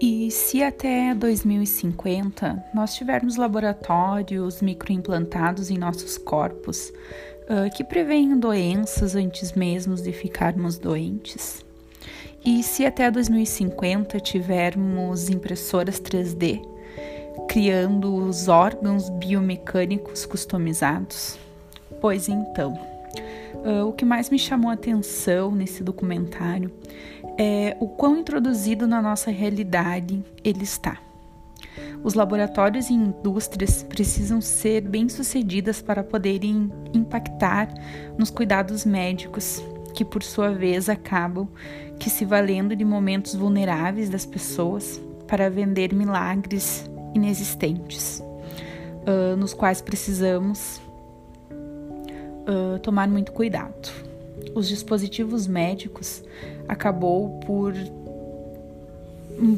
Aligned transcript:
E 0.00 0.30
se 0.30 0.62
até 0.62 1.14
2050 1.14 2.64
nós 2.72 2.94
tivermos 2.94 3.36
laboratórios 3.36 4.62
microimplantados 4.62 5.70
em 5.70 5.76
nossos 5.76 6.16
corpos 6.16 6.90
uh, 7.42 7.70
que 7.76 7.84
preveem 7.84 8.38
doenças 8.38 9.14
antes 9.14 9.52
mesmo 9.52 9.94
de 9.96 10.10
ficarmos 10.10 10.78
doentes? 10.78 11.62
E 12.42 12.62
se 12.62 12.86
até 12.86 13.10
2050 13.10 14.18
tivermos 14.20 15.28
impressoras 15.28 16.00
3D 16.00 16.62
criando 17.46 18.14
os 18.14 18.48
órgãos 18.48 19.10
biomecânicos 19.10 20.24
customizados? 20.24 21.38
Pois 22.00 22.26
então, 22.26 22.72
uh, 23.54 23.86
o 23.86 23.92
que 23.92 24.04
mais 24.04 24.30
me 24.30 24.38
chamou 24.38 24.70
a 24.70 24.74
atenção 24.74 25.50
nesse 25.50 25.82
documentário 25.82 26.70
é 27.38 27.76
o 27.80 27.88
quão 27.88 28.16
introduzido 28.16 28.86
na 28.86 29.00
nossa 29.00 29.30
realidade 29.30 30.22
ele 30.44 30.62
está. 30.62 30.98
Os 32.02 32.14
laboratórios 32.14 32.88
e 32.88 32.94
indústrias 32.94 33.82
precisam 33.82 34.40
ser 34.40 34.80
bem-sucedidas 34.80 35.82
para 35.82 36.02
poderem 36.02 36.72
impactar 36.94 37.68
nos 38.18 38.30
cuidados 38.30 38.86
médicos, 38.86 39.62
que 39.94 40.04
por 40.04 40.22
sua 40.22 40.50
vez 40.50 40.88
acabam 40.88 41.46
que 41.98 42.08
se 42.08 42.24
valendo 42.24 42.74
de 42.74 42.84
momentos 42.84 43.34
vulneráveis 43.34 44.08
das 44.08 44.24
pessoas 44.24 45.00
para 45.26 45.50
vender 45.50 45.94
milagres 45.94 46.90
inexistentes, 47.14 48.20
uh, 48.20 49.36
nos 49.36 49.52
quais 49.52 49.82
precisamos 49.82 50.80
uh, 52.50 52.78
tomar 52.80 53.08
muito 53.08 53.32
cuidado 53.32 54.10
os 54.54 54.68
dispositivos 54.68 55.46
médicos 55.46 56.22
acabou 56.68 57.40
por 57.40 57.74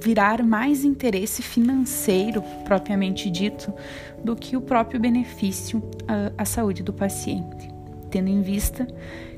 virar 0.00 0.42
mais 0.42 0.84
interesse 0.84 1.42
financeiro, 1.42 2.42
propriamente 2.64 3.30
dito, 3.30 3.72
do 4.24 4.34
que 4.34 4.56
o 4.56 4.60
próprio 4.60 4.98
benefício 4.98 5.82
à, 6.38 6.44
saúde 6.44 6.82
do 6.82 6.92
paciente, 6.92 7.68
tendo 8.10 8.28
em 8.28 8.40
vista 8.40 8.86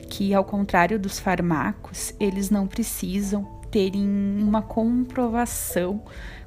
que, 0.09 0.33
ao 0.33 0.45
contrário 0.45 0.99
dos 0.99 1.19
fármacos, 1.19 2.15
eles 2.21 2.51
não 2.51 2.67
precisam 2.67 3.43
terem 3.71 4.07
uma 4.41 4.63
comprovação 4.63 6.03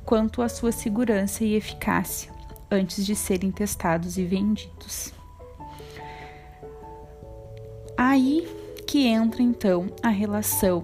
quanto 0.06 0.42
à 0.42 0.50
sua 0.50 0.72
segurança 0.72 1.44
e 1.44 1.54
eficácia 1.54 2.32
antes 2.72 3.06
de 3.06 3.16
serem 3.16 3.52
testados 3.52 4.18
e 4.18 4.24
vendidos. 4.24 5.21
Aí 8.04 8.48
que 8.88 9.06
entra 9.06 9.44
então 9.44 9.86
a 10.02 10.10
relação 10.10 10.84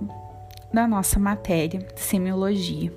da 0.71 0.87
nossa 0.87 1.19
matéria, 1.19 1.79
semiologia, 1.95 2.93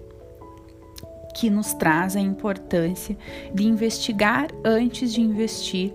que 1.35 1.49
nos 1.49 1.73
traz 1.73 2.17
a 2.17 2.21
importância 2.21 3.17
de 3.55 3.67
investigar 3.67 4.49
antes 4.63 5.15
de 5.15 5.23
investir 5.23 5.95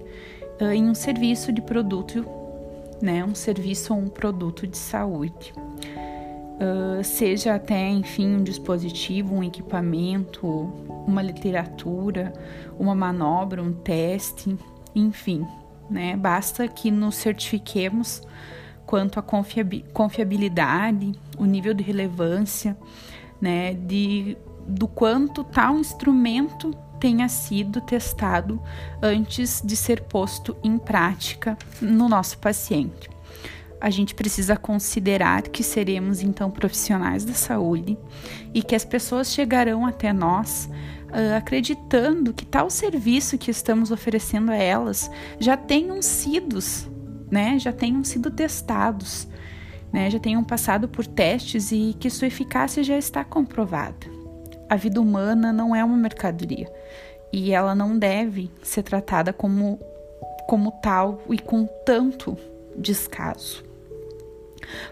uh, 0.59 0.71
em 0.71 0.89
um 0.89 0.95
serviço 0.95 1.51
de 1.51 1.61
produto, 1.61 2.25
né, 2.99 3.23
um 3.23 3.35
serviço 3.35 3.93
ou 3.93 3.99
um 3.99 4.07
produto 4.07 4.65
de 4.65 4.79
saúde. 4.79 5.53
Uh, 6.55 7.03
seja 7.03 7.53
até, 7.53 7.89
enfim, 7.89 8.37
um 8.37 8.43
dispositivo, 8.43 9.35
um 9.35 9.43
equipamento, 9.43 10.47
uma 11.05 11.21
literatura, 11.21 12.33
uma 12.79 12.95
manobra, 12.95 13.61
um 13.61 13.71
teste, 13.71 14.57
enfim, 14.95 15.45
né? 15.89 16.15
Basta 16.15 16.67
que 16.67 16.89
nos 16.91 17.15
certifiquemos 17.15 18.21
quanto 18.85 19.19
à 19.19 19.23
confiabilidade, 19.93 21.11
o 21.37 21.45
nível 21.45 21.73
de 21.73 21.83
relevância, 21.83 22.77
né, 23.41 23.73
de, 23.73 24.37
do 24.67 24.87
quanto 24.87 25.43
tal 25.43 25.77
instrumento 25.77 26.71
tenha 26.99 27.27
sido 27.27 27.81
testado 27.81 28.61
antes 29.01 29.61
de 29.63 29.75
ser 29.75 30.01
posto 30.01 30.55
em 30.63 30.77
prática 30.77 31.57
no 31.81 32.07
nosso 32.07 32.37
paciente. 32.37 33.09
A 33.81 33.89
gente 33.89 34.15
precisa 34.15 34.55
considerar 34.55 35.43
que 35.43 35.61
seremos 35.61 36.21
então 36.21 36.49
profissionais 36.49 37.25
da 37.25 37.33
saúde 37.33 37.97
e 38.53 38.63
que 38.63 38.73
as 38.73 38.85
pessoas 38.85 39.31
chegarão 39.31 39.85
até 39.85 40.13
nós 40.13 40.69
uh, 41.15 41.37
acreditando 41.37 42.33
que 42.33 42.45
tal 42.45 42.69
serviço 42.69 43.37
que 43.37 43.49
estamos 43.49 43.89
oferecendo 43.89 44.51
a 44.51 44.55
elas 44.55 45.09
já 45.39 45.55
tenham 45.55 46.01
sido 46.01 46.59
né, 47.31 47.57
já 47.59 47.71
tenham 47.71 48.03
sido 48.03 48.29
testados, 48.29 49.27
né, 49.91 50.09
já 50.09 50.19
tenham 50.19 50.43
passado 50.43 50.87
por 50.87 51.05
testes 51.05 51.71
e 51.71 51.95
que 51.99 52.09
sua 52.09 52.27
eficácia 52.27 52.83
já 52.83 52.97
está 52.97 53.23
comprovada. 53.23 54.07
A 54.69 54.75
vida 54.75 54.99
humana 54.99 55.53
não 55.53 55.75
é 55.75 55.83
uma 55.83 55.97
mercadoria 55.97 56.71
e 57.31 57.51
ela 57.51 57.75
não 57.75 57.97
deve 57.97 58.51
ser 58.61 58.83
tratada 58.83 59.31
como, 59.31 59.79
como 60.47 60.71
tal 60.81 61.21
e 61.29 61.37
com 61.37 61.65
tanto 61.85 62.37
descaso. 62.77 63.63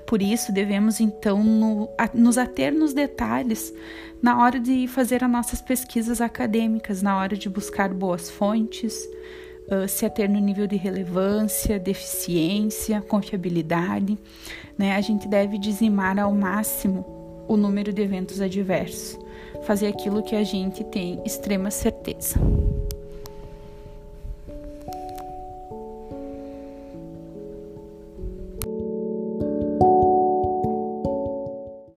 Por 0.06 0.22
isso, 0.22 0.52
devemos 0.52 1.00
então 1.00 1.44
no, 1.44 1.90
a, 1.98 2.10
nos 2.14 2.38
ater 2.38 2.74
nos 2.74 2.94
detalhes 2.94 3.74
na 4.22 4.42
hora 4.42 4.58
de 4.58 4.88
fazer 4.88 5.22
as 5.22 5.30
nossas 5.30 5.62
pesquisas 5.62 6.22
acadêmicas, 6.22 7.02
na 7.02 7.18
hora 7.18 7.36
de 7.36 7.50
buscar 7.50 7.94
boas 7.94 8.30
fontes, 8.30 9.06
uh, 9.68 9.86
se 9.86 10.06
ater 10.06 10.30
no 10.30 10.40
nível 10.40 10.66
de 10.66 10.78
relevância, 10.78 11.78
deficiência, 11.78 13.02
confiabilidade. 13.02 14.18
Né? 14.78 14.96
A 14.96 15.02
gente 15.02 15.28
deve 15.28 15.58
dizimar 15.58 16.18
ao 16.18 16.34
máximo 16.34 17.06
o 17.50 17.58
número 17.58 17.92
de 17.92 18.02
eventos 18.02 18.40
adversos, 18.40 19.20
fazer 19.64 19.88
aquilo 19.88 20.24
que 20.24 20.38
a 20.38 20.44
gente 20.44 20.86
tem 20.86 21.22
extrema 21.26 21.70
certeza. 21.70 22.40